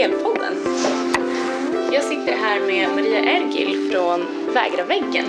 [0.00, 0.54] Helpodden.
[1.92, 5.24] Jag sitter här med Maria Ergil från Vägra väggen.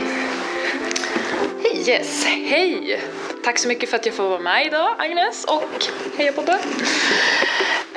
[1.64, 3.02] Hej Yes, hej!
[3.44, 5.86] Tack så mycket för att jag får vara med idag Agnes och
[6.18, 6.60] heja på det.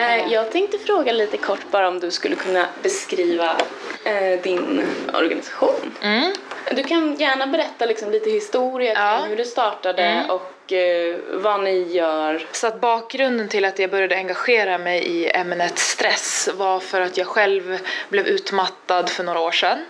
[0.02, 3.56] Eh, Jag tänkte fråga lite kort bara om du skulle kunna beskriva
[4.04, 4.82] eh, din
[5.14, 5.94] organisation.
[6.02, 6.32] Mm.
[6.76, 9.18] Du kan gärna berätta liksom lite historia Ja.
[9.20, 10.30] kring hur det startade Mm.
[10.30, 12.46] och eh, vad ni gör.
[12.52, 17.16] Så att bakgrunden till att jag började engagera mig i ämnet stress var för att
[17.16, 17.78] jag själv
[18.08, 19.84] blev utmattad för några år sedan.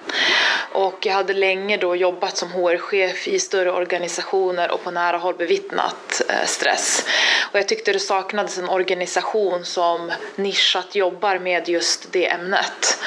[0.73, 5.35] Och jag hade länge då jobbat som HR-chef i större organisationer och på nära håll
[5.35, 7.07] bevittnat eh, stress.
[7.53, 12.99] Och jag tyckte det saknades en organisation som nischat jobbar med just det ämnet.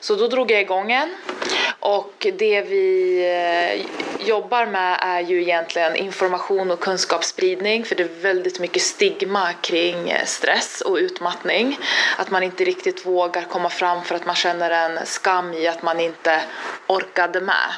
[0.00, 1.16] Så då drog jag igång en.
[1.86, 3.86] Och det vi eh,
[4.28, 10.10] jobbar med är ju egentligen information och kunskapsspridning för det är väldigt mycket stigma kring
[10.10, 11.78] eh, stress och utmattning.
[12.18, 15.82] Att man inte riktigt vågar komma fram för att man känner en skam i att
[15.82, 16.40] man inte
[16.86, 17.70] orkade med.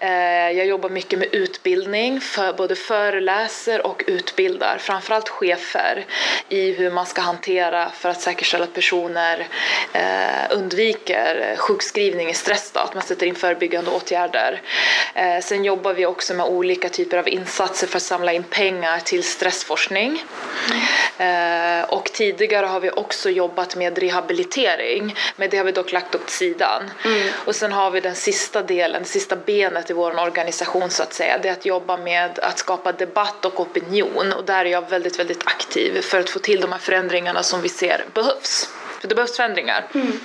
[0.00, 6.06] Eh, Jag jobbar mycket med utbildning, för både föreläser och utbildar, framförallt chefer,
[6.48, 9.46] i hur man ska hantera för att säkerställa att personer
[9.92, 14.60] eh, undviker sjukskrivning i stress, då, att man sätter in förebyggande åtgärder.
[15.14, 18.98] Eh, Sen jobbar vi också med olika typer av insatser för att samla in pengar
[18.98, 20.22] till stressforskning.
[21.88, 26.30] Och tidigare har vi också jobbat med rehabilitering, men det har vi dock lagt åt
[26.30, 26.90] sidan.
[27.44, 31.14] Och sen har vi den sista delen, det sista benet i vår organisation så att
[31.14, 34.32] säga, det är att jobba med att skapa debatt och opinion.
[34.32, 37.62] Och där är jag väldigt, väldigt aktiv för att få till de här förändringarna som
[37.62, 38.68] vi ser behövs.
[39.00, 39.84] För det behövs förändringar,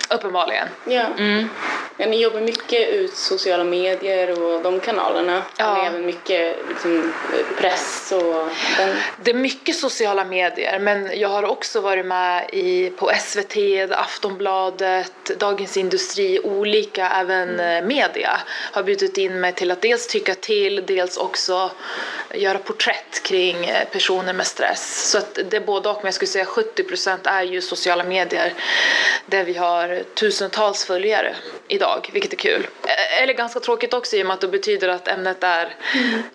[0.10, 0.68] uppenbarligen.
[0.86, 1.06] Ja.
[1.18, 1.50] Mm.
[1.98, 5.44] Ja, ni jobbar mycket ut sociala medier och de kanalerna.
[5.58, 5.72] Ja.
[5.72, 7.14] Och även mycket liksom,
[7.58, 8.96] press och den.
[9.24, 13.58] Det är mycket sociala medier, men jag har också varit med i, på SVT,
[13.92, 18.40] Aftonbladet, Dagens Industri, olika även eh, media
[18.72, 21.72] har bjudit in mig till att dels tycka till, dels också
[22.34, 25.12] göra porträtt kring eh, personer med stress.
[25.12, 28.54] Så att det är både och, men jag skulle säga 70% är ju sociala medier
[29.26, 31.36] där vi har tusentals följare
[31.68, 32.68] idag, vilket är kul.
[32.84, 35.76] Eh, Eller ganska tråkigt också i och med att det betyder att ämnet är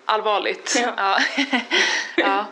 [0.05, 0.75] allvarligt.
[0.85, 0.93] Ja.
[0.97, 1.19] Ja.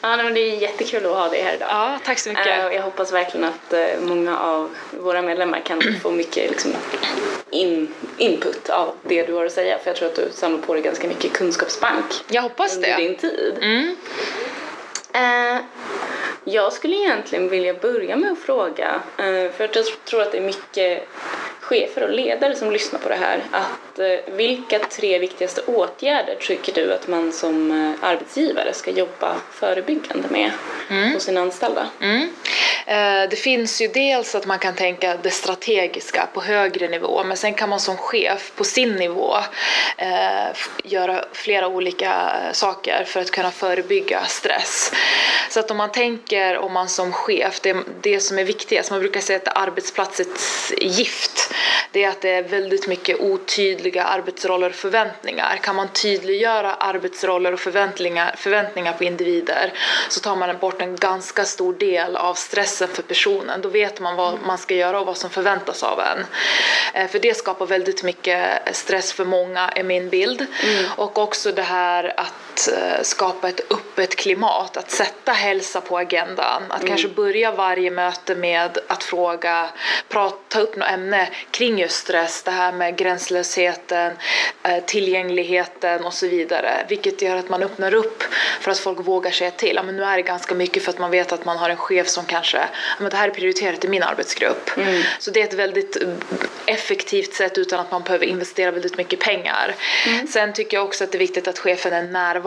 [0.00, 0.16] ja.
[0.16, 1.68] Men det är jättekul att ha dig här idag.
[1.70, 2.46] Ja, tack så mycket.
[2.46, 6.72] Eh, jag hoppas verkligen att eh, många av våra medlemmar kan få mycket liksom,
[7.50, 9.78] in, input av det du har att säga.
[9.78, 12.96] För jag tror att du samlar på dig ganska mycket kunskapsbank Jag hoppas under det.
[12.96, 13.58] din tid.
[13.62, 13.96] Mm.
[15.12, 15.60] Eh,
[16.44, 20.42] jag skulle egentligen vilja börja med att fråga, eh, för jag tror att det är
[20.42, 21.08] mycket
[21.70, 26.72] chefer och ledare som lyssnar på det här, att eh, vilka tre viktigaste åtgärder tycker
[26.74, 30.50] du att man som eh, arbetsgivare ska jobba förebyggande med
[31.14, 31.86] hos sina anställda?
[32.00, 32.30] Mm.
[32.86, 37.36] Eh, Det finns ju dels att man kan tänka det strategiska på högre nivå men
[37.36, 39.36] sen kan man som chef på sin nivå
[40.84, 44.92] göra flera olika saker för att kunna förebygga stress.
[45.50, 49.00] Så att om man tänker om man som chef, det, det som är viktigast, man
[49.00, 51.54] brukar säga att arbetsplatsens gift,
[51.92, 55.56] det är att det är väldigt mycket otydliga arbetsroller och förväntningar.
[55.62, 59.72] Kan man tydliggöra arbetsroller och förväntningar, förväntningar på individer
[60.08, 63.60] så tar man bort en ganska stor del av stressen för personen.
[63.60, 66.26] Då vet man vad man ska göra och vad som förväntas av en.
[66.94, 70.46] Eh, För det skapar väldigt mycket stress för många, är min bild.
[70.96, 72.34] Och också det här att
[72.68, 76.62] eh, skapa ett öppet klimat, att sätta hälsa på agendan.
[76.68, 79.70] Att kanske börja varje möte med att fråga,
[80.08, 84.12] prata, ta upp något ämne kring just stress, det här med gränslösheten,
[84.62, 86.86] eh, tillgängligheten och så vidare.
[86.88, 88.22] Vilket gör att man öppnar upp
[88.60, 89.76] för att folk vågar säga till.
[89.76, 91.76] Ja, men nu är det ganska mycket för att man vet att man har en
[91.76, 92.64] chef som kanske, ja,
[92.98, 94.70] men det här är prioriterat i min arbetsgrupp.
[95.18, 96.08] Så det är ett väldigt eh,
[96.66, 99.74] effektivt sätt utan att man behöver investera väldigt mycket pengar.
[100.28, 102.39] Sen tycker jag också att det är viktigt att chefen är närvarande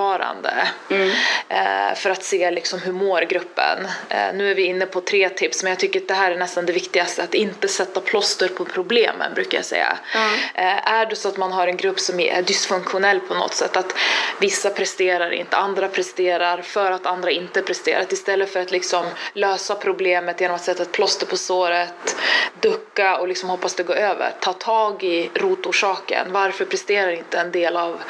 [1.50, 3.88] eh, för att se liksom hur mår gruppen.
[4.10, 6.38] Eh, nu är vi inne på tre tips men jag tycker att det här är
[6.38, 9.98] nästan det viktigaste, att inte sätta plåster på problemen brukar jag säga.
[10.56, 13.78] Eh, är det så att man har en grupp som är dysfunktionell på något sätt,
[13.78, 13.96] att
[14.40, 19.06] vissa presterar inte, andra presterar för att andra inte presterar, att istället för att liksom
[19.34, 22.16] lösa problemet genom att sätta ett plåster på såret,
[22.62, 26.28] ducka och liksom hoppas det går över, ta tag i rotorsaken.
[26.32, 28.02] Varför presterar inte en del av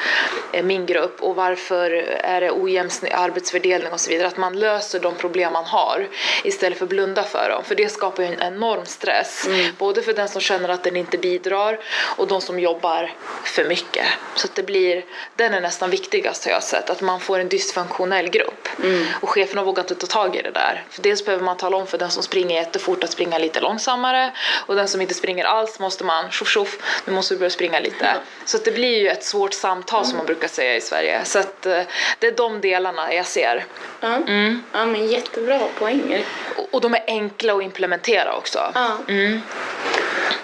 [0.62, 1.22] min grupp?
[1.22, 1.90] Och varför varför
[2.24, 4.28] är det ojämn arbetsfördelning och så vidare.
[4.28, 6.08] Att man löser de problem man har
[6.44, 7.64] istället för att blunda för dem.
[7.64, 9.46] För det skapar ju en enorm stress.
[9.46, 9.74] Mm.
[9.78, 11.78] Både för den som känner att den inte bidrar
[12.16, 13.12] och de som jobbar
[13.44, 14.06] för mycket.
[14.34, 15.04] Så det blir,
[15.36, 18.68] den är nästan viktigast har jag sett, att man får en dysfunktionell grupp.
[18.82, 19.06] Mm.
[19.20, 20.84] Och cheferna vågar inte ta tag i det där.
[20.90, 24.32] För dels behöver man tala om för den som springer jättefort att springa lite långsammare
[24.66, 27.80] och den som inte springer alls måste man tjoff tjoff, nu måste du börja springa
[27.80, 28.06] lite.
[28.06, 28.22] Mm.
[28.44, 31.24] Så att det blir ju ett svårt samtal som man brukar säga i Sverige.
[31.24, 31.82] Så att eh,
[32.18, 33.64] det är de delarna jag ser.
[34.00, 34.62] Ja, mm.
[34.72, 36.24] ja men jättebra poänger.
[36.56, 38.72] Och, och de är enkla att implementera också.
[38.74, 38.98] Ja.
[39.08, 39.40] Mm.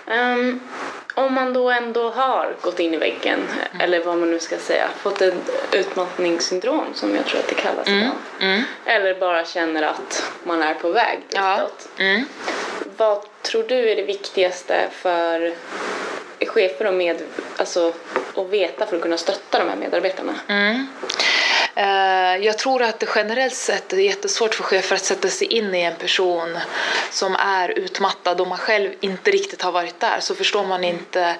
[0.06, 0.60] Um,
[1.14, 3.80] om man då ändå har gått in i väggen, mm.
[3.80, 5.34] eller vad man nu ska säga, fått ett
[5.72, 8.00] utmattningssyndrom som jag tror att det kallas mm.
[8.00, 8.12] idag.
[8.40, 8.62] Mm.
[8.84, 11.88] Eller bara känner att man är på väg ditåt.
[11.96, 12.04] Ja.
[12.04, 12.24] Mm.
[12.96, 15.54] Vad tror du är det viktigaste för
[16.46, 17.22] chefer och med,
[17.56, 17.92] alltså,
[18.36, 20.34] att veta för att kunna stötta de här medarbetarna?
[20.48, 20.86] Mm.
[21.74, 25.74] Eh, jag tror att det generellt sett är jättesvårt för chefer att sätta sig in
[25.74, 26.58] i en person
[27.10, 31.36] som är utmattad och man själv inte riktigt har varit där så förstår man inte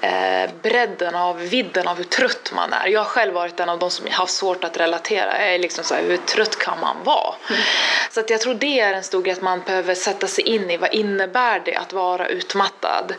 [0.00, 2.86] eh, bredden av vidden av hur trött man är.
[2.88, 5.40] Jag har själv varit en av de som har haft svårt att relatera.
[5.40, 7.34] Jag är liksom så här, hur trött kan man vara?
[7.50, 7.62] Mm.
[8.10, 10.70] Så att jag tror det är en stor grej att man behöver sätta sig in
[10.70, 13.14] i vad innebär det att vara utmattad?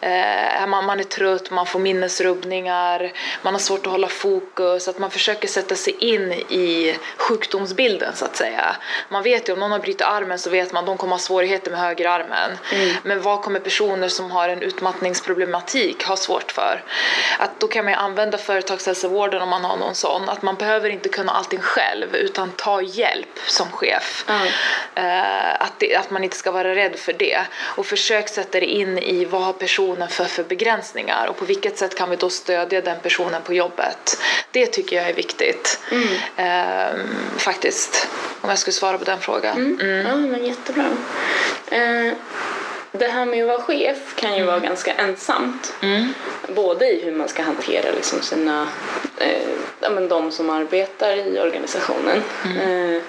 [0.00, 3.12] Eh, man, man är trött, man får minnesrubbningar,
[3.42, 8.24] man har svårt att hålla fokus, att man försöker sätta sig in i sjukdomsbilden så
[8.24, 8.76] att säga.
[9.08, 11.18] Man vet ju om någon har brutit armen så vet man att de kommer ha
[11.18, 12.58] svårigheter med högerarmen.
[12.72, 12.96] Mm.
[13.02, 16.84] Men vad kommer personer som har en utmattningsproblematik ha svårt för?
[17.38, 20.28] Att då kan man ju använda företagshälsovården om man har någon sån.
[20.28, 24.24] Att man behöver inte kunna allting själv utan ta hjälp som chef.
[24.28, 24.46] Mm.
[24.98, 27.40] Uh, att, det, att man inte ska vara rädd för det.
[27.56, 31.78] Och försök sätta det in i vad har personen för, för begränsningar och på vilket
[31.78, 34.18] sätt kan vi då stödja den personen på jobbet.
[34.50, 35.80] Det tycker jag är viktigt.
[35.90, 35.95] Mm.
[36.38, 37.04] Uh,
[37.36, 38.08] faktiskt.
[38.40, 39.56] Om jag skulle svara på den frågan.
[39.56, 39.80] Mm.
[39.80, 40.06] Mm.
[40.06, 40.84] Ja, men jättebra.
[41.72, 42.12] Uh,
[42.98, 44.46] det här med att vara chef kan ju mm.
[44.46, 45.74] vara ganska ensamt.
[45.82, 46.12] Mm.
[46.48, 48.68] Både i hur man ska hantera liksom sina,
[49.18, 52.22] eh, men de som arbetar i organisationen.
[52.44, 52.94] Mm.
[52.96, 53.02] Eh,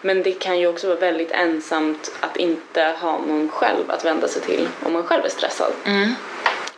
[0.00, 4.28] men det kan ju också vara väldigt ensamt att inte ha någon själv att vända
[4.28, 5.72] sig till om man själv är stressad.
[5.84, 6.14] Mm.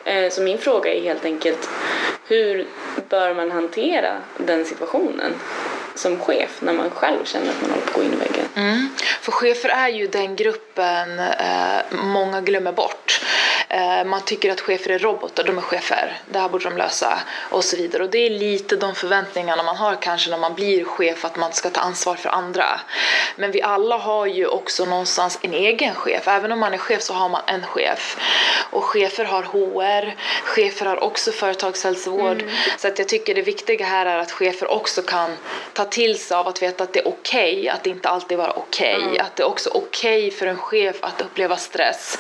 [0.05, 1.69] Eh, så min fråga är helt enkelt
[2.29, 2.67] hur
[3.09, 5.33] bör man hantera den situationen?
[5.99, 8.49] som chef när man själv känner att man håller på att gå in i väggen.
[8.55, 8.89] Mm.
[9.21, 13.21] För chefer är ju den gruppen eh, många glömmer bort.
[13.69, 17.19] Eh, man tycker att chefer är robotar, de är chefer, det här borde de lösa
[17.51, 18.03] och så vidare.
[18.03, 21.53] Och det är lite de förväntningarna man har kanske när man blir chef, att man
[21.53, 22.81] ska ta ansvar för andra.
[23.37, 27.03] Men vi alla har ju också någonstans en egen chef, även om man är chef
[27.03, 28.17] så har man en chef.
[28.71, 30.15] Och chefer har HR,
[30.45, 32.43] chefer har också företagshälsovård.
[32.43, 32.55] Mm.
[32.79, 35.37] Så att jag tycker det viktiga här är att chefer också kan
[35.73, 38.53] ta till sig av att veta att det är okej okay, att inte alltid vara
[38.53, 38.97] okej.
[38.97, 39.09] Okay.
[39.09, 39.21] Mm.
[39.21, 42.19] Att det är också okej okay för en chef att uppleva stress.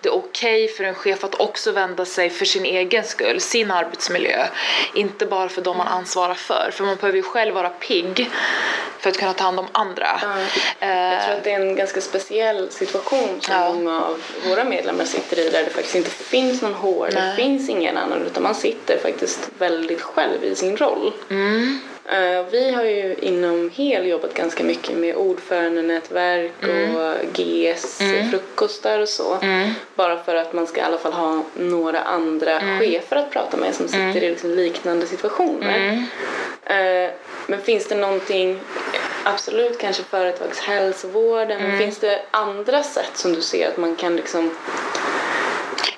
[0.00, 3.70] Det är okej för en chef att också vända sig för sin egen skull, sin
[3.70, 4.46] arbetsmiljö.
[4.94, 6.70] Inte bara för de man ansvarar för.
[6.72, 8.30] För man behöver ju själv vara pigg
[8.98, 10.20] för att kunna ta hand om andra.
[10.22, 11.12] Mm.
[11.12, 13.72] Jag tror att det är en ganska speciell situation som ja.
[13.72, 17.68] många av våra medlemmar sitter i där det faktiskt inte finns någon HR, det finns
[17.68, 21.12] ingen annan utan man sitter faktiskt väldigt själv i sin roll.
[21.30, 21.80] Mm.
[22.12, 26.96] Uh, vi har ju inom HEL jobbat ganska mycket med ordförandenätverk mm.
[26.96, 28.30] och GS mm.
[28.30, 29.38] frukostar och så.
[29.42, 29.70] Mm.
[29.94, 32.78] Bara för att man ska i alla fall ha några andra mm.
[32.80, 34.24] chefer att prata med som sitter mm.
[34.24, 35.92] i liksom liknande situationer.
[36.70, 37.10] Uh,
[37.46, 38.60] men finns det någonting,
[39.24, 44.50] absolut kanske företagshälsovården, men finns det andra sätt som du ser att man kan liksom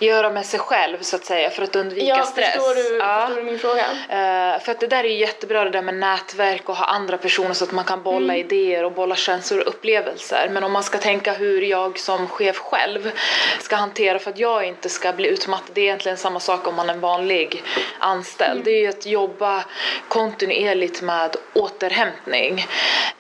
[0.01, 2.55] göra med sig själv så att säga för att undvika ja, stress.
[2.55, 3.83] Förstår du, ja, förstår du min fråga?
[3.83, 7.19] Uh, för att det där är ju jättebra det där med nätverk och ha andra
[7.19, 8.47] personer så att man kan bolla mm.
[8.47, 10.49] idéer och bolla känslor och upplevelser.
[10.53, 13.13] Men om man ska tänka hur jag som chef själv
[13.61, 15.71] ska hantera för att jag inte ska bli utmattad.
[15.75, 17.63] Det är egentligen samma sak om man är en vanlig
[17.99, 18.53] anställd.
[18.53, 18.65] Mm.
[18.65, 19.65] Det är ju att jobba
[20.09, 22.67] kontinuerligt med återhämtning.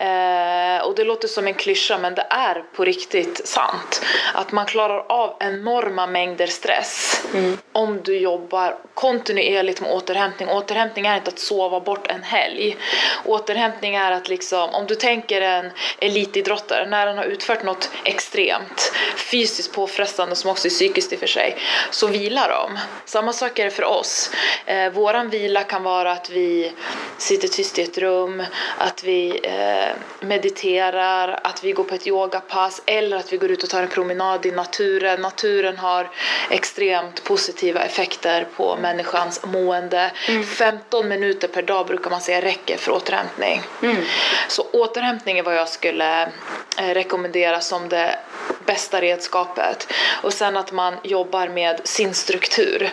[0.00, 4.02] Uh, och det låter som en klyscha men det är på riktigt sant.
[4.34, 7.58] Att man klarar av enorma mängder stress stress mm.
[7.72, 10.48] om du jobbar kontinuerligt med återhämtning.
[10.48, 12.76] Återhämtning är inte att sova bort en helg.
[13.24, 18.92] Återhämtning är att liksom, om du tänker en elitidrottare, när den har utfört något extremt,
[19.16, 21.56] fysiskt påfrestande som också är psykiskt i och för sig,
[21.90, 22.78] så vilar de.
[23.04, 24.30] Samma sak är det för oss.
[24.66, 26.72] Eh, våran vila kan vara att vi
[27.18, 28.42] sitter tyst i ett rum,
[28.78, 33.62] att vi eh, mediterar, att vi går på ett yogapass eller att vi går ut
[33.62, 35.20] och tar en promenad i naturen.
[35.20, 36.10] Naturen har
[36.60, 40.12] extremt positiva effekter på människans mående.
[40.56, 43.62] 15 minuter per dag brukar man säga räcker för återhämtning.
[44.48, 46.22] Så återhämtning är vad jag skulle
[46.78, 48.18] eh, rekommendera som det
[48.70, 49.92] bästa redskapet.
[50.22, 52.92] Och sen att man jobbar med sin struktur.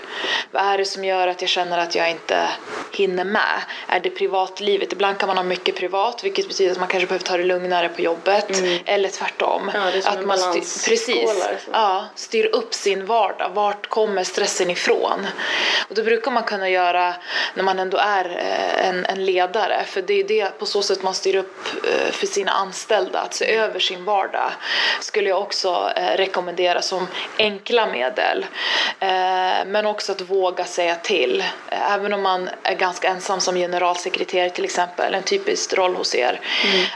[0.51, 2.49] Vad är det som gör att jag känner att jag inte
[2.91, 3.61] hinner med?
[3.87, 4.93] Är det privatlivet?
[4.93, 7.89] Ibland kan man ha mycket privat vilket betyder att man kanske behöver ta det lugnare
[7.89, 8.45] på jobbet.
[8.85, 9.71] Eller tvärtom.
[9.73, 11.29] Ja, det är som att en man styr, precis,
[11.71, 13.49] ja, styr upp sin vardag.
[13.53, 15.27] Vart kommer stressen ifrån?
[15.89, 17.13] Och det brukar man kunna göra
[17.53, 19.83] när man ändå är eh, en, en ledare.
[19.87, 23.19] För det är det på så sätt man styr upp eh, för sina anställda.
[23.19, 24.51] Att se över sin vardag
[25.01, 27.07] skulle jag också eh, rekommendera som
[27.39, 28.45] enkla medel.
[28.99, 29.07] Eh,
[29.67, 31.43] Men också att våga säga till.
[31.69, 36.15] Eh, Även om man är ganska ensam som generalsekreterare till exempel, en typisk roll hos
[36.15, 36.39] er.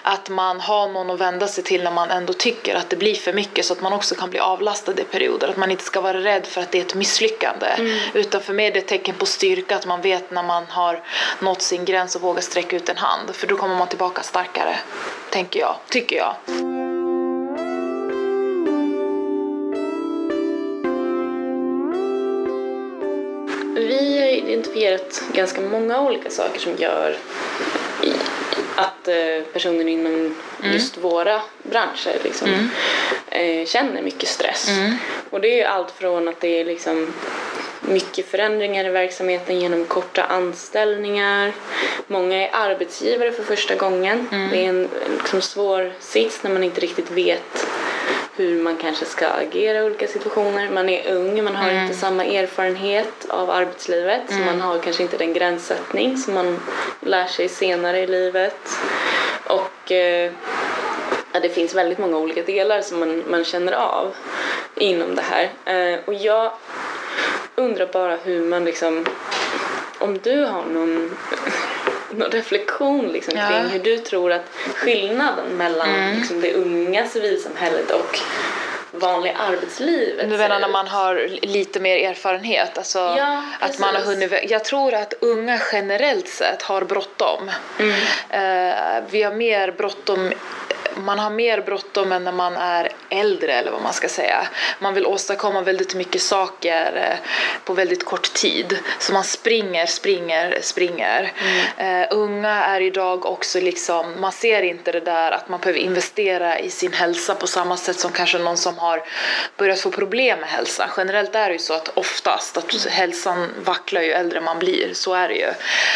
[0.02, 3.16] Att man har någon att vända sig till när man ändå tycker att det blir
[3.16, 5.48] för mycket så att man också kan bli avlastad i perioder.
[5.48, 7.68] Att man inte ska vara rädd för att det är ett misslyckande.
[8.14, 11.04] Utan för mig är det ett tecken på styrka att man vet när man har
[11.40, 13.36] nått sin gräns och vågar sträcka ut en hand.
[13.36, 14.76] För då kommer man tillbaka starkare,
[15.30, 15.76] tänker jag.
[15.90, 16.81] Tycker jag.
[24.52, 27.16] Identifierat ganska många olika saker som gör
[28.76, 32.70] att eh, personer inom just våra branscher liksom,
[33.30, 34.70] eh, känner mycket stress.
[35.30, 37.14] Och det är allt från att det är liksom
[37.82, 41.54] mycket förändringar i verksamheten genom korta anställningar.
[42.08, 44.28] Många är arbetsgivare för första gången.
[44.52, 47.68] Det är en liksom, svår sits när man inte riktigt vet
[48.36, 50.70] hur man kanske ska agera i olika situationer.
[50.70, 55.18] Man är ung, man har inte samma erfarenhet av arbetslivet så man har kanske inte
[55.18, 56.60] den gränssättning som man
[57.00, 58.70] lär sig senare i livet.
[59.48, 60.32] Och eh,
[61.34, 64.16] ja, det finns väldigt många olika delar som man, man känner av
[64.76, 65.50] inom det här.
[65.66, 66.52] Eh, och jag
[67.56, 69.06] undrar bara hur man liksom,
[70.00, 71.18] om du har någon
[72.14, 73.48] någon reflektion liksom, Ja.
[73.48, 78.20] kring hur du tror att skillnaden mellan liksom, det unga civilsamhället och
[78.92, 82.78] vanliga arbetslivet Du menar när man har lite mer erfarenhet?
[82.78, 87.52] Alltså Ja, att man har hunnit, jag tror att unga generellt sett har bråttom.
[87.80, 87.96] Mm.
[88.30, 90.32] Eh, vi har mer bråttom
[90.96, 94.48] man har mer bråttom än när man är äldre eller vad man ska säga.
[94.80, 97.30] Man vill åstadkomma väldigt mycket saker eh,
[97.66, 98.80] på väldigt kort tid.
[99.00, 101.32] Så man springer, springer, springer.
[101.78, 102.02] Mm.
[102.02, 106.60] Eh, unga är idag också liksom, man ser inte det där att man behöver investera
[106.60, 109.04] i sin hälsa på samma sätt som kanske någon som har
[109.58, 110.90] börjat få problem med hälsan.
[110.98, 115.14] Generellt är det ju så att oftast att hälsan vacklar ju äldre man blir, så
[115.14, 115.50] är det ju.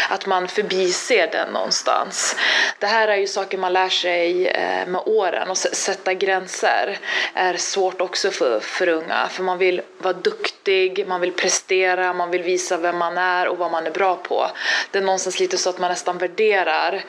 [0.08, 2.36] Att man förbiser den någonstans.
[2.78, 6.98] Det här är ju saker man lär sig eh, Eh, med åren och sätta gränser
[7.34, 12.30] är svårt också för, för unga för man vill vara duktig, man vill prestera, man
[12.30, 14.46] vill visa vem man är och vad man är bra på.
[14.90, 17.04] Det är någonstans lite så att man nästan värderar,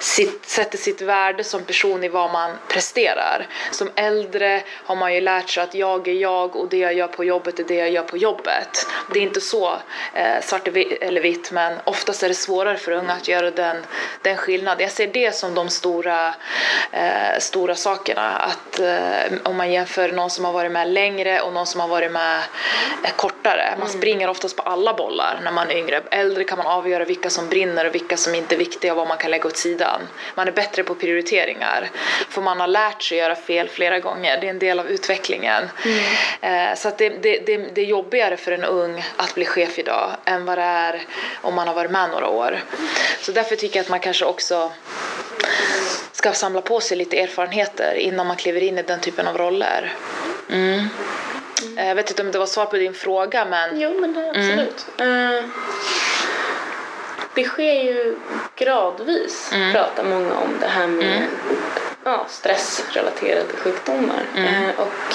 [0.00, 3.46] sitt, sätter sitt värde som person i vad man presterar.
[3.70, 7.06] Som äldre har man ju lärt sig att jag är jag och det jag gör
[7.06, 8.86] på jobbet är det jag gör på jobbet.
[9.12, 9.76] Det är inte så
[10.14, 10.68] eh, svart
[11.00, 13.76] eller vitt men oftast är det svårare för unga att göra den,
[14.22, 14.82] den skillnaden.
[14.82, 16.34] Jag ser det som de stora,
[16.92, 17.07] eh,
[17.38, 18.36] stora sakerna.
[18.36, 21.88] Att eh, om man jämför någon som har varit med längre och någon som har
[21.88, 22.38] varit med
[23.04, 23.74] eh, kortare.
[23.78, 26.02] Man springer oftast på alla bollar när man är yngre.
[26.10, 29.08] Äldre kan man avgöra vilka som brinner och vilka som inte är viktiga och vad
[29.08, 30.00] man kan lägga åt sidan.
[30.34, 31.90] Man är bättre på prioriteringar.
[32.28, 34.40] För man har lärt sig göra fel flera gånger.
[34.40, 35.70] Det är en del av utvecklingen.
[36.40, 39.78] Eh, så att det, det, det, det är jobbigare för en ung att bli chef
[39.78, 41.02] idag än vad det är
[41.42, 42.60] om man har varit med några år.
[43.20, 44.72] Så därför tycker jag att man kanske också
[46.18, 49.94] ska samla på sig lite erfarenheter innan man kliver in i den typen av roller.
[50.50, 50.88] Mm.
[51.76, 54.28] Eh, Jag vet inte om det var svar på din fråga men Jo, men det,
[54.28, 54.86] absolut.
[54.98, 55.44] Eh,
[57.34, 58.16] det sker ju
[58.56, 61.22] gradvis, pratar många om det här med
[62.04, 64.22] ja, stressrelaterade sjukdomar.
[64.36, 65.14] Eh, och,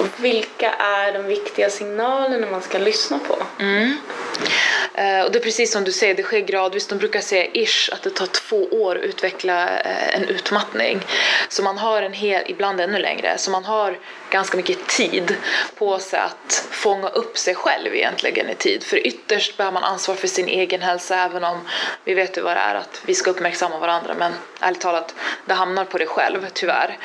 [0.00, 3.36] och vilka är de viktiga signalerna man ska lyssna på?
[4.94, 6.86] Eh, och det är precis som du säger, det sker gradvis.
[6.86, 11.00] De brukar säga ish att det tar två år att utveckla eh, en utmattning.
[11.48, 13.98] Så man har en hel, ibland ännu längre, så man har
[14.30, 15.36] ganska mycket tid
[15.74, 18.82] på sig att fånga upp sig själv egentligen i tid.
[18.82, 21.60] För ytterst bär man ansvar för sin egen hälsa även om
[22.04, 25.14] vi vet ju vad det är att vi ska uppmärksamma varandra men ärligt talat,
[25.46, 26.98] det hamnar på dig själv tyvärr.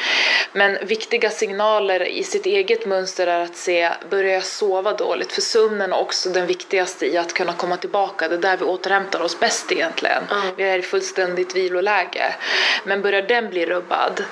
[0.54, 5.32] Men viktiga signaler i sitt eget mönster är att se, börjar jag sova dåligt?
[5.32, 8.64] För sömnen är också den viktigaste i att kunna komma tillbaka, det är där vi
[8.66, 10.24] återhämtar oss bäst egentligen.
[10.32, 10.56] Mm.
[10.58, 12.36] Vi är i fullständigt viloläge.
[12.84, 14.24] Men börjar den bli rubbad,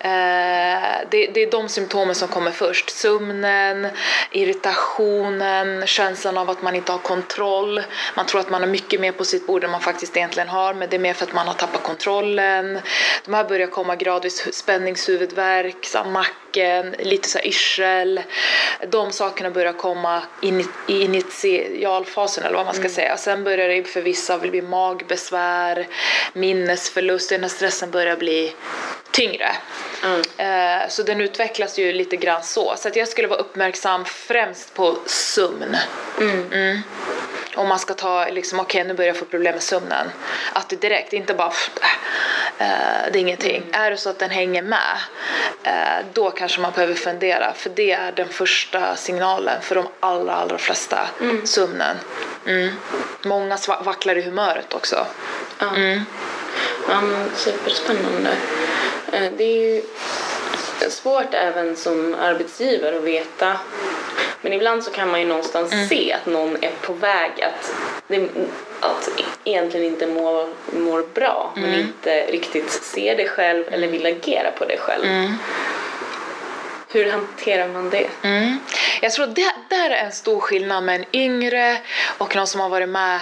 [0.00, 0.08] eh,
[1.10, 2.90] det, det är de symptomen som kommer först.
[2.90, 3.88] Sömnen,
[4.30, 7.82] irritationen, känslan av att man inte har kontroll.
[8.16, 10.74] Man tror att man har mycket mer på sitt bord än man faktiskt egentligen har,
[10.74, 12.80] men det är mer för att man har tappat kontrollen.
[13.24, 18.20] De här börjar komma gradvis, spänningshuvudvärk, macken, lite så här yrsel.
[18.88, 23.16] De sakerna börjar komma in i initialfasen eller vad man ska säga.
[23.16, 25.86] Sen börjar det för vissa bli magbesvär,
[26.32, 28.54] minnesförlust, den här stressen börjar bli
[29.10, 29.48] tyngre.
[30.04, 30.22] Mm.
[30.82, 32.74] Eh, Så den utvecklas ju lite grann så.
[32.76, 35.76] Så att jag skulle vara uppmärksam främst på sömn.
[36.20, 36.80] Mm.
[37.54, 40.10] Om man ska ta liksom, okej nu börjar jag få problem med sömnen.
[40.52, 41.52] Att det direkt, inte bara äh,
[42.58, 43.62] det är ingenting.
[43.72, 44.98] Är det så att den hänger med,
[45.62, 47.54] eh, då kanske man behöver fundera.
[47.54, 51.08] För det är den första signalen för de allra, allra flesta.
[51.44, 51.96] Sömnen.
[52.46, 52.74] Mm.
[53.24, 55.06] Många vacklar i humöret också.
[55.58, 55.76] Ja.
[55.76, 56.00] Mm.
[56.88, 57.00] Ja,
[57.36, 58.30] superspännande.
[59.12, 59.82] Eh, Det är ju
[60.90, 63.58] svårt även som arbetsgivare att veta.
[64.40, 65.88] Men ibland så kan man ju någonstans Mm.
[65.88, 67.74] se att någon är på väg att,
[68.80, 69.08] att
[69.48, 71.80] egentligen inte mår, mår bra men Mm.
[71.80, 75.04] inte riktigt ser det själv eller vill agera på det själv.
[76.90, 78.06] Hur hanterar man det?
[78.22, 78.58] Mm.
[79.00, 81.78] Jag tror det där är en stor skillnad med en yngre
[82.18, 83.20] och någon som har varit med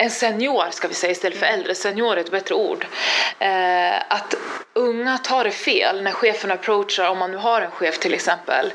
[0.00, 1.74] en senior ska vi säga istället för äldre.
[1.74, 2.86] Senior är ett bättre ord.
[3.38, 4.34] Eh, att
[4.72, 8.72] unga tar det fel när chefen approachar, om man nu har en chef till exempel,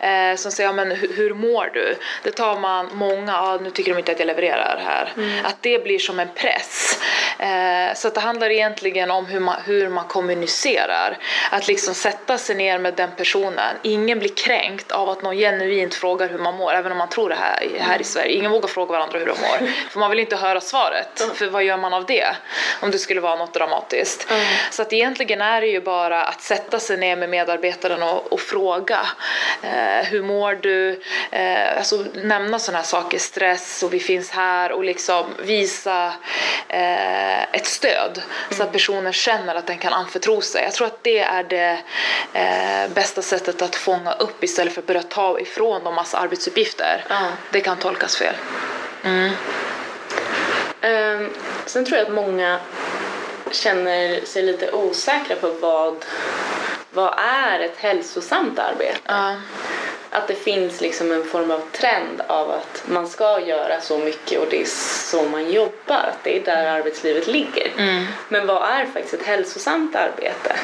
[0.00, 1.96] eh, som säger men hur, hur mår du?
[2.22, 5.12] Det tar man många, ah, nu tycker de inte att jag levererar här.
[5.44, 6.98] Att det blir som en press.
[7.38, 11.18] Eh, så att det handlar egentligen om hur man, hur man kommunicerar.
[11.50, 13.76] Att liksom sätta sig ner med den personen.
[13.82, 17.28] Ingen blir kränkt av att någon genuint frågar hur man mår, även om man tror
[17.28, 18.32] det här, här i Sverige.
[18.32, 19.70] Ingen vågar fråga varandra hur de mår.
[19.90, 21.22] För man vill inte höra svaret.
[21.34, 22.36] För vad gör man av det?
[22.80, 24.30] Om det skulle vara något dramatiskt.
[24.30, 24.44] Mm.
[24.70, 28.40] Så att egentligen är det ju bara att sätta sig ner med medarbetaren och, och
[28.40, 29.00] fråga.
[29.62, 31.02] Eh, hur mår du?
[31.30, 36.12] Eh, alltså nämna sådana här saker, stress och vi finns här och liksom visa
[36.68, 40.64] eh, ett stöd så att personen känner att den kan anförtro sig.
[40.64, 41.78] Jag tror att det är det
[42.32, 47.04] eh, bästa sättet att fånga upp istället för att börja ta ifrån dem massa arbetsuppgifter.
[47.50, 48.34] Det kan tolkas fel.
[50.82, 51.30] Ehm,
[51.66, 52.60] sen tror jag att många
[53.50, 56.04] känner sig lite osäkra på vad,
[56.90, 58.98] vad är ett hälsosamt arbete?
[59.06, 59.34] Ja.
[60.10, 64.40] Att det finns liksom en form av trend av att man ska göra så mycket
[64.40, 64.66] och det är
[65.10, 67.72] så man jobbar, att det är där arbetslivet ligger.
[68.28, 70.56] Men vad är faktiskt ett hälsosamt arbete?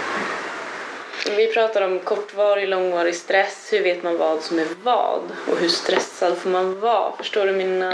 [1.36, 3.68] Vi pratar om kortvarig, långvarig stress.
[3.72, 5.22] Hur vet man vad som är vad?
[5.50, 7.12] Och hur stressad får man vara?
[7.16, 7.92] Förstår du mina...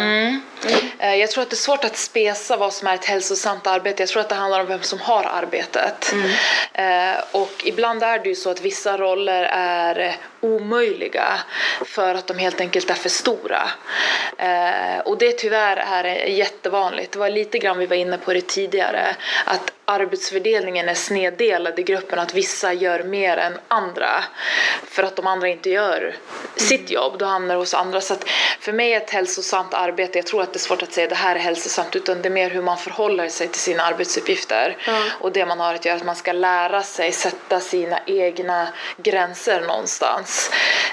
[0.98, 4.02] Eh, Jag tror att det är svårt att spesa vad som är ett hälsosamt arbete.
[4.02, 6.12] Jag tror att det handlar om vem som har arbetet.
[6.72, 11.40] Eh, Och ibland är det ju så att vissa roller är omöjliga
[11.84, 13.62] för att de helt enkelt är för stora.
[14.38, 17.12] Eh, Och det tyvärr är jättevanligt.
[17.12, 19.16] Det var lite grann vi var inne på det tidigare.
[19.44, 22.18] Att arbetsfördelningen är sneddelad i gruppen.
[22.18, 24.24] Att vissa gör mer än andra.
[24.88, 26.14] För att de andra inte gör
[26.56, 27.18] sitt jobb.
[27.18, 28.00] Då hamnar det hos andra.
[28.00, 28.14] Så
[28.60, 31.14] för mig är ett hälsosamt arbete, jag tror att det är svårt att säga det
[31.14, 31.96] här är hälsosamt.
[31.96, 34.76] Utan det är mer hur man förhåller sig till sina arbetsuppgifter.
[34.86, 35.02] Ja.
[35.20, 39.60] Och det man har att göra, att man ska lära sig sätta sina egna gränser
[39.60, 40.33] någonstans.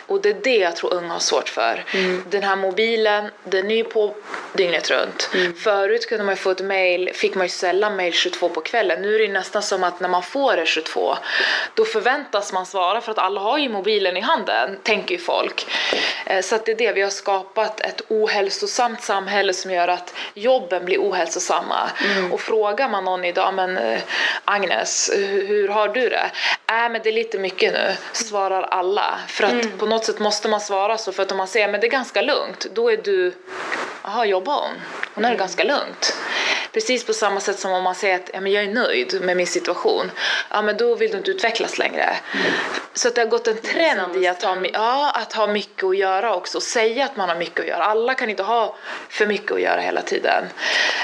[0.07, 1.83] Och det är det jag tror unga har svårt för.
[2.29, 4.15] Den här mobilen, den är ju på
[4.53, 5.29] dygnet runt.
[5.63, 9.01] Förut kunde man ju få ett mail, fick man ju sällan mail 22 på kvällen.
[9.01, 11.15] Nu är det nästan som att när man får det 22,
[11.73, 15.65] då förväntas man svara för att alla har ju mobilen i handen, tänker ju folk.
[16.25, 20.13] Eh, Så att det är det, vi har skapat ett ohälsosamt samhälle som gör att
[20.33, 21.89] jobben blir ohälsosamma.
[22.31, 23.99] Och frågar man någon idag, men eh,
[24.45, 25.11] Agnes,
[25.47, 26.31] hur har du det?
[26.69, 29.19] Äh, men det är lite mycket nu, svarar alla.
[29.31, 31.81] För att på något sätt måste man svara så, för att om man säger men
[31.81, 33.33] det är ganska lugnt, då är du,
[34.03, 34.81] jaha jobbar hon?
[35.15, 36.15] Hon är det ganska lugnt.
[36.73, 39.37] Precis på samma sätt som om man säger att ja, men jag är nöjd med
[39.37, 40.11] min situation,
[40.49, 42.15] ja men då vill du inte utvecklas längre.
[42.93, 45.97] Så att det har gått en trend i att ha, ja, att ha mycket att
[45.97, 47.83] göra också, och säga att man har mycket att göra.
[47.83, 48.75] Alla kan inte ha
[49.09, 50.43] för mycket att göra hela tiden.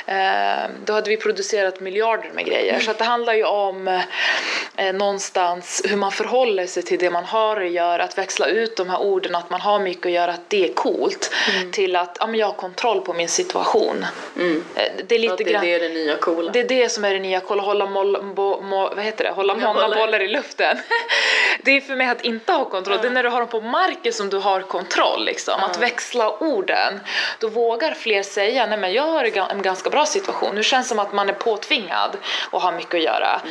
[0.06, 2.80] Eh, då hade vi producerat miljarder med grejer.
[2.80, 3.88] Så att det handlar ju om
[4.76, 8.78] eh, någonstans hur man förhåller sig till det man har att göra, att växla ut
[8.78, 11.72] de här orden att man har mycket att göra, att det är coolt, Mm.
[11.72, 14.06] till att ja, men jag har kontroll på min situation.
[14.36, 15.66] Eh, Det är lite Att det, grann...
[15.66, 16.52] det är det nya coola.
[16.52, 19.32] Det är det som är det nya, kolla, hålla, moll, bo, mo, vad heter det?
[19.32, 19.98] hålla många bollar.
[19.98, 20.20] bollar.
[20.20, 20.78] i luften.
[21.64, 23.62] det är för mig att inte ha kontroll, det är när du har dem på
[23.62, 25.26] marken som du har kontroll.
[25.26, 25.64] Liksom.
[25.64, 27.00] Att växla orden.
[27.40, 30.56] Då vågar fler säga, nej men jag har en ganska bra situation.
[30.56, 32.18] Nu känns det som att man är påtvingad
[32.52, 33.42] och har mycket att göra.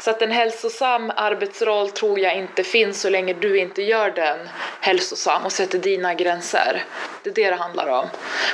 [0.00, 4.48] Så att en hälsosam arbetsroll tror jag inte finns så länge du inte gör den
[4.80, 6.84] hälsosam och sätter dina gränser.
[7.22, 8.06] Det är det det handlar om.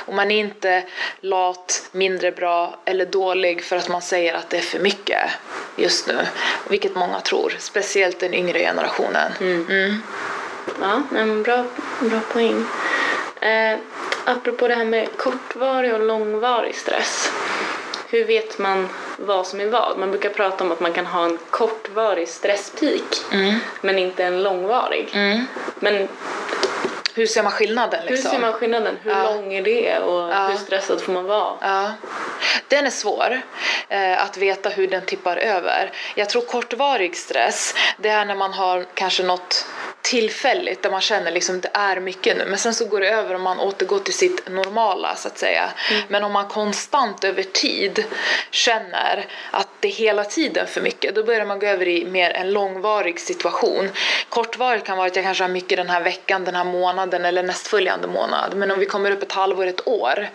[0.05, 0.83] Och man är inte
[1.21, 5.29] lat, mindre bra eller dålig för att man säger att det är för mycket
[5.75, 6.17] just nu.
[6.69, 9.31] Vilket många tror, speciellt den yngre generationen.
[9.39, 10.01] Mm.
[10.81, 11.65] Ja, men bra,
[12.01, 12.65] bra poäng.
[13.41, 13.77] Eh,
[14.25, 17.31] apropå det här med kortvarig och långvarig stress.
[18.09, 19.97] Hur vet man vad som är vad?
[19.97, 23.17] Man brukar prata om att man kan ha en kortvarig stresspeak
[23.81, 25.09] men inte en långvarig.
[25.79, 26.07] Men
[27.13, 27.99] Hur ser man skillnaden?
[28.03, 28.31] hur Liksom?
[28.31, 28.97] ser man skillnaden?
[29.03, 29.23] Hur Ja.
[29.23, 30.47] lång är det och Ja.
[30.47, 31.53] hur stressad får man vara?
[31.61, 31.91] Ja.
[32.67, 33.41] Den är svår
[33.89, 35.91] eh, att veta hur den tippar över.
[36.15, 39.65] Jag tror kortvarig stress, det är när man har kanske något
[40.01, 43.33] tillfälligt där man känner liksom det är mycket nu men sen så går det över
[43.33, 45.69] och man återgår till sitt normala så att säga.
[46.07, 48.03] Men om man konstant över tid
[48.51, 52.31] känner att det är hela tiden för mycket då börjar man gå över i mer
[52.31, 53.89] en långvarig situation.
[54.29, 57.43] Kortvarigt kan vara att jag kanske har mycket den här veckan, den här månaden eller
[57.43, 60.29] nästföljande månad men om vi kommer upp ett halvår, ett år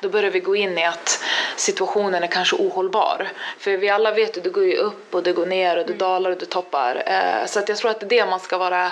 [0.00, 1.24] då börjar vi gå in i att
[1.56, 3.28] situationen är kanske ohållbar.
[3.58, 5.92] För vi alla vet att det går ju upp och det går ner och det
[5.92, 7.02] dalar och det toppar.
[7.06, 8.86] Eh, Så att jag tror att det är det man ska vara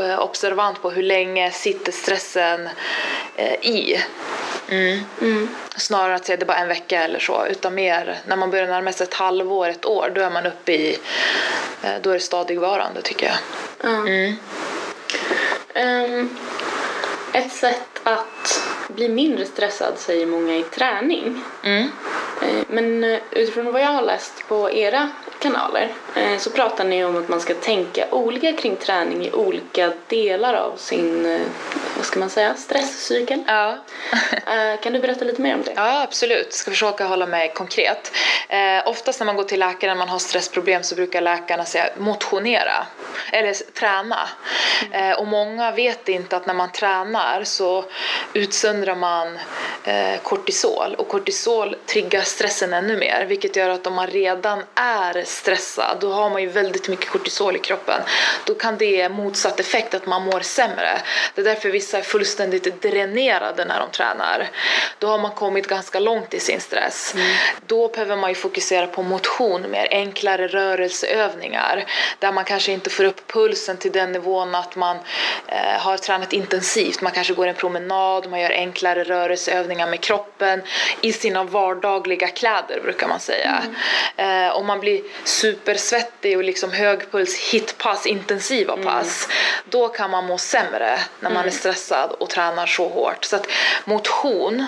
[0.00, 0.90] eh, observant på.
[0.90, 2.68] Hur länge sitter stressen
[3.36, 4.00] eh, i?
[4.68, 5.48] Mm.
[5.76, 7.46] Snarare att säga det bara en vecka eller så.
[7.46, 10.72] Utan mer när man börjar närma sig ett halvår, ett år, då är man uppe
[10.72, 10.98] i,
[12.02, 13.36] då är det stadigvarande tycker jag.
[13.90, 14.32] Ja.
[15.74, 16.38] Ehm,
[17.32, 21.44] ett sätt att bli mindre stressad säger många i träning.
[21.62, 21.88] Mm.
[22.42, 27.04] Eh, Men eh, utifrån vad jag har läst på era kanaler eh, så pratar ni
[27.04, 31.40] om att man ska tänka olika kring träning i olika delar av sin,
[31.96, 33.42] vad ska man säga, stresscykel.
[33.46, 33.78] Ja.
[34.82, 35.72] Kan du berätta lite mer om det?
[35.76, 36.52] Ja, absolut.
[36.52, 38.12] Ska försöka hålla mig konkret.
[38.84, 42.86] Oftast när man går till läkaren och man har stressproblem så brukar läkarna säga motionera
[43.32, 44.28] eller träna.
[44.92, 47.84] Eh, och många vet inte att när man tränar så
[48.32, 49.38] utsöndrar man
[50.22, 55.96] kortisol och kortisol triggar stressen ännu mer vilket gör att om man redan är stressad
[56.00, 58.00] då har man ju väldigt mycket kortisol i kroppen.
[58.46, 61.02] Då kan det ge motsatt effekt att man mår sämre.
[61.34, 64.50] Det är därför vissa är fullständigt dränerade när de tränar.
[64.98, 67.14] Då har man kommit ganska långt i sin stress.
[67.66, 71.84] Då behöver man ju fokusera på motion, mer enklare rörelseövningar
[72.18, 74.96] där man kanske inte får upp pulsen till den nivån att man
[75.46, 77.00] eh, har tränat intensivt.
[77.00, 80.62] Man kanske går en promenad, man gör enklare rörelseövningar med kroppen
[81.00, 83.62] i sina vardagliga kläder brukar man säga.
[84.16, 89.28] Eh, om man blir supersvettig och liksom hög puls, hitpass, intensiva pass,
[89.64, 93.24] då kan man må sämre när man är stressad och tränar så hårt.
[93.24, 93.46] Så att
[93.84, 94.66] motion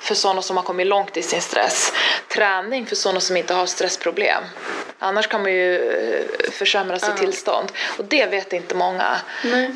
[0.00, 1.92] för sådana som har kommit långt i sin stress,
[2.28, 4.42] träning för sådana som inte har stressproblem.
[5.02, 7.72] Annars kan man ju eh, försämra sitt tillstånd.
[7.98, 9.16] Och det vet inte många.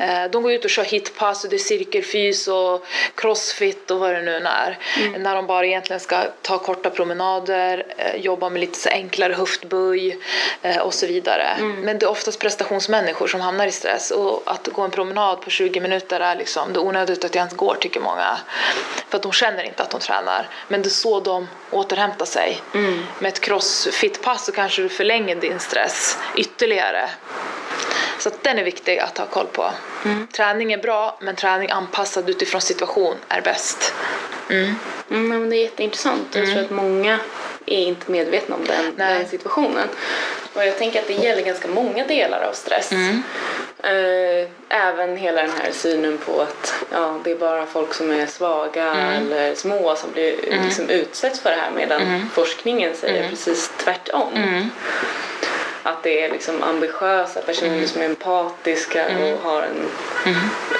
[0.01, 2.85] Eh, De går ut och kör hitpass och det är cirkelfys och
[3.15, 4.77] crossfit och vad det nu är.
[5.19, 10.17] När de bara egentligen ska ta korta promenader, eh, jobba med lite så enklare höftböj
[10.81, 11.47] och så vidare.
[11.83, 15.49] Men det är oftast prestationsmänniskor som hamnar i stress och att gå en promenad på
[15.49, 18.37] 20 minuter är liksom, det är onödigt att jag ens går tycker många.
[19.09, 20.49] För att de känner inte att de tränar.
[20.67, 22.61] Men det är så de återhämtar sig.
[23.19, 27.09] Med ett crossfit-pass så kanske du förlänger din stress ytterligare.
[28.19, 29.71] Så den är viktig att ha koll på.
[30.31, 33.93] Träning är bra, men träning anpassad utifrån situation är bäst.
[34.49, 34.75] Mm,
[35.09, 36.27] men det är jätteintressant.
[36.31, 37.19] Jag tror att många
[37.65, 39.87] är inte medvetna om den, den situationen.
[40.53, 42.91] Och jag tänker att det gäller ganska många delar av stress.
[43.83, 48.25] Eh, även hela den här synen på att ja, det är bara folk som är
[48.25, 54.29] svaga eller små som blir, liksom, utsätts för det här medan forskningen säger precis tvärtom.
[55.85, 59.89] Att det är liksom ambitiösa personer som är empatiska och har en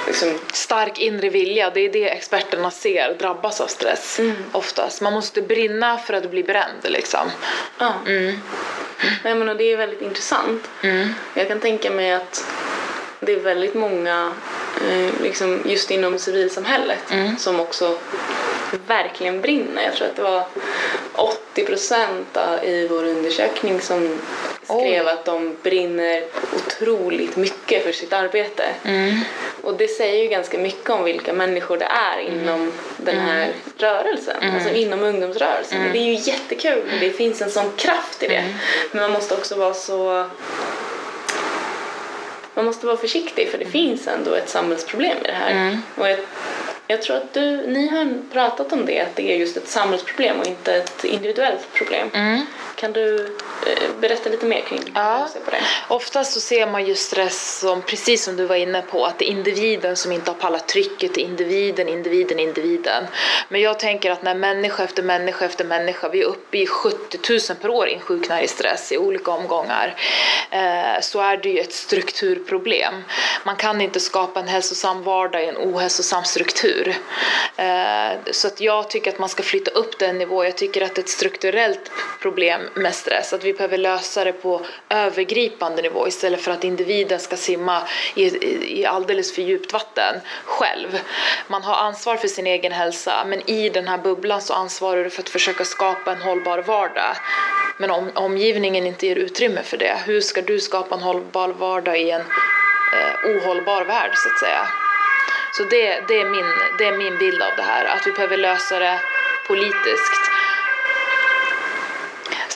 [0.06, 4.20] liksom, Stark inre vilja, det är det experterna ser drabbas av stress
[4.52, 5.00] oftast.
[5.00, 7.30] Man måste brinna för att bli bränd liksom.
[7.78, 7.94] Ja.
[9.24, 10.68] Nej, men och det är väldigt intressant.
[11.34, 12.44] Jag kan tänka mig att
[13.20, 14.32] det är väldigt många
[14.88, 17.98] eh, liksom just inom civilsamhället som också
[18.86, 19.82] verkligen brinner.
[19.82, 20.44] Jag tror att det var
[21.12, 24.18] 80 procent i vår undersökning som
[24.66, 25.12] skrev Oj.
[25.12, 26.24] att de brinner
[26.56, 28.64] otroligt mycket för sitt arbete.
[28.84, 29.20] Mm.
[29.62, 34.54] Och det säger ju ganska mycket om vilka människor det är inom den här rörelsen,
[34.54, 35.86] alltså inom ungdomsrörelsen.
[35.86, 38.54] Och det är ju jättekul, det finns en sån kraft i det.
[38.92, 40.26] Men man måste också vara så
[42.54, 45.78] man måste vara försiktig för det finns ändå ett samhällsproblem i det här.
[45.96, 46.18] Och jag,
[46.86, 50.40] jag tror att du, ni har pratat om det, att det är just ett samhällsproblem
[50.40, 52.08] och inte ett individuellt problem.
[52.76, 53.16] Kan du
[53.66, 55.22] eh, berätta lite mer kring hur Ja.
[55.26, 55.60] du ser på det?
[55.88, 59.24] Oftast så ser man ju stress som, precis som du var inne på, att det
[59.24, 63.06] är individen som inte har pallat trycket, det är individen, individen, individen.
[63.48, 67.18] Men jag tänker att när människa efter människa efter människa, vi är uppe i 70
[67.30, 69.94] 000 per år insjuknar i stress i olika omgångar,
[70.50, 72.94] eh, så är det ju ett strukturproblem.
[73.44, 76.96] Man kan inte skapa en hälsosam vardag i en ohälsosam struktur.
[77.56, 80.44] Eh, så att jag tycker att man ska flytta upp den nivån.
[80.44, 81.90] Jag tycker att ett strukturellt
[82.22, 87.20] problem med stress, att vi behöver lösa det på övergripande nivå istället för att individen
[87.20, 87.82] ska simma
[88.14, 91.00] i, i, i alldeles för djupt vatten själv.
[91.48, 95.10] Man har ansvar för sin egen hälsa, men i den här bubblan så ansvarar du
[95.10, 97.16] för att försöka skapa en hållbar vardag.
[97.78, 102.00] Men om omgivningen inte ger utrymme för det, hur ska du skapa en hållbar vardag
[102.00, 104.68] i en eh, ohållbar värld så att säga?
[105.56, 106.46] Så det, det, är min,
[106.78, 109.00] det är min bild av det här, att vi behöver lösa det
[109.48, 110.35] politiskt.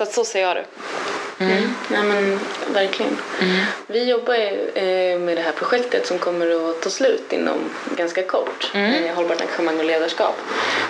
[0.00, 0.64] Så att så ser jag det.
[1.44, 1.74] Mm.
[1.92, 2.40] Ja, men
[2.72, 3.16] verkligen.
[3.86, 7.58] Vi jobbar ju eh, med det här projektet som kommer att ta slut inom
[7.96, 8.70] ganska kort.
[8.74, 10.34] Eh, hållbart engagemang och ledarskap.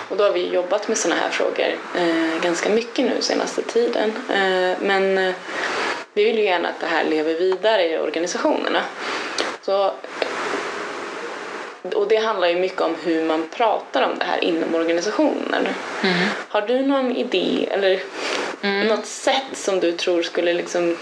[0.09, 4.11] Och då har vi jobbat med sådana här frågor eh, ganska mycket nu senaste tiden.
[4.29, 5.33] Eh, men eh,
[6.13, 8.81] vi vill ju gärna att det här lever vidare i organisationerna.
[9.61, 9.93] Så
[11.95, 15.67] och det handlar ju mycket om hur man pratar om det här inom organisationen.
[16.47, 17.99] Har du någon idé eller
[18.61, 20.97] något sätt som du tror skulle liksom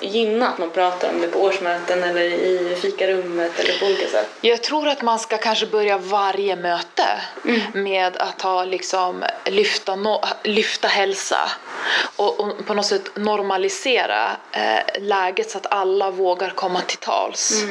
[0.00, 4.28] gynna att man pratar om det på årsmöten eller i fikarummet eller på olika sätt?
[4.40, 7.04] Jag tror att man ska kanske börja varje möte
[7.74, 11.50] med att ha liksom lyfta, no, lyfta hälsa
[12.16, 17.64] och, och på något sätt normalisera eh, läget så att alla vågar komma till tals.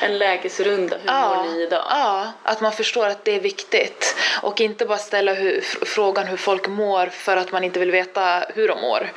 [0.00, 1.84] En lägesrunda, hur mår ni idag?
[1.90, 6.26] Ja, att man förstår att det är viktigt och inte bara ställa hur, fr- frågan
[6.26, 9.12] hur folk mår för att man inte vill veta hur de mår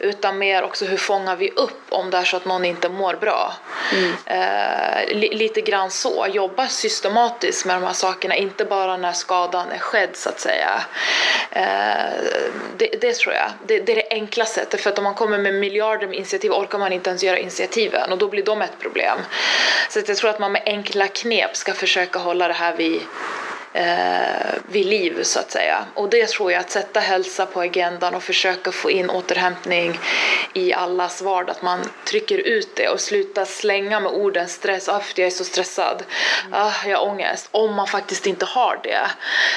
[0.00, 3.14] utan mer också hur fångar vi upp om det är så att någon inte mår
[3.14, 3.52] bra.
[4.26, 9.70] Eh, li, lite grann så, jobba systematiskt med de här sakerna, inte bara när skadan
[9.70, 10.82] är skedd så att säga.
[11.50, 12.20] Eh,
[12.76, 15.38] det, det tror jag, det, det är det enkla sättet för att om man kommer
[15.38, 18.78] med miljarder med initiativ orkar man inte ens göra initiativen och då blir de ett
[18.78, 19.18] problem.
[19.90, 23.00] Så att jag tror att man med enkla knep ska försöka hålla det här vid
[23.72, 25.84] eh, vid liv så att säga.
[25.94, 29.98] Och det tror jag, att sätta hälsa på agendan och försöka få in återhämtning
[30.52, 35.02] i allas vardag, att man trycker ut det och slutar slänga med orden stress, ah,
[35.16, 36.02] jag är så stressad,
[36.52, 39.10] ah, jag har ångest, om man faktiskt inte har det.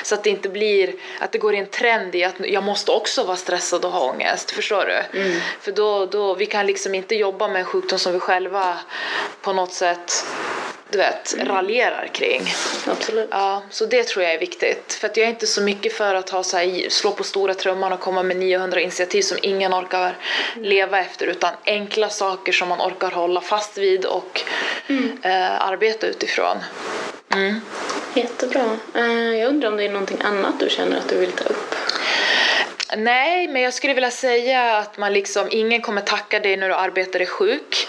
[0.03, 2.91] Så att det inte blir, att det går i en trend i att jag måste
[2.91, 5.19] också vara stressad och ha ångest, förstår du?
[5.61, 8.77] För då, då, vi kan liksom inte jobba med en sjukdom som vi själva
[9.41, 10.25] på något sätt
[10.93, 12.41] du vet, raljerar kring.
[12.87, 13.27] Absolut.
[13.31, 14.93] Ja, så det tror jag är viktigt.
[14.93, 17.53] För att jag är inte så mycket för att ha så här, slå på stora
[17.53, 20.17] trumman och komma med 900 initiativ som ingen orkar
[20.55, 24.41] leva efter utan enkla saker som man orkar hålla fast vid och
[25.23, 26.57] eh, arbeta utifrån.
[27.33, 27.61] Mm.
[28.13, 28.77] Jättebra.
[28.95, 31.75] Eh, jag undrar om det är någonting annat du känner att du vill ta upp?
[32.97, 36.75] Nej, men jag skulle vilja säga att man liksom, ingen kommer tacka dig när du
[36.75, 37.87] arbetar är sjuk.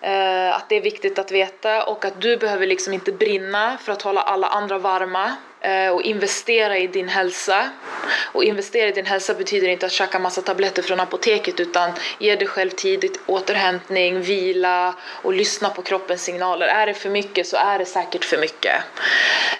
[0.00, 3.92] Eh, att det är viktigt att veta och att du behöver liksom inte brinna för
[3.92, 7.70] att hålla alla andra varma eh, och investera i din hälsa.
[8.32, 12.36] Och investera i din hälsa betyder inte att käka massa tabletter från apoteket utan ge
[12.36, 16.66] dig själv tid, återhämtning, vila och lyssna på kroppens signaler.
[16.66, 18.82] Är det för mycket så är det säkert för mycket.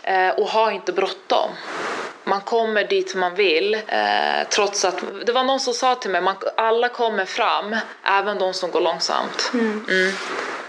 [0.03, 1.51] Eh, och ha inte bråttom.
[2.29, 5.03] Man kommer dit man vill, eh, trots att...
[5.27, 8.81] Det var någon som sa till mig, man, alla kommer fram, även de som går
[8.81, 9.53] långsamt.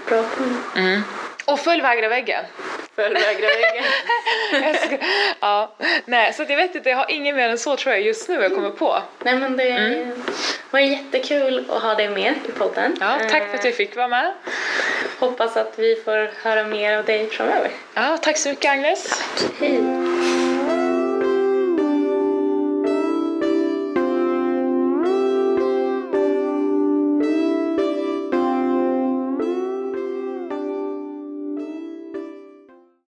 [0.07, 0.23] Bra.
[0.75, 1.01] Mm.
[1.45, 2.45] Och följ vägra väggen.
[2.95, 3.83] Följ vägra väggen.
[5.39, 5.75] Ja.
[6.05, 8.29] Nej, så att jag vet inte, jag har inget mer än så tror jag just
[8.29, 9.01] nu jag kommer på.
[9.23, 10.07] Nej men det
[10.71, 12.97] var jättekul att ha dig med i podden.
[12.99, 14.25] Ja, tack för att jag fick vara med.
[14.25, 14.31] Eh,
[15.19, 17.71] Hoppas att vi får höra mer av dig framöver.
[17.93, 19.21] Ja, tack så mycket Agnes.
[19.59, 20.48] Hej!